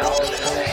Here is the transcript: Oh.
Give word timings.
Oh. 0.00 0.67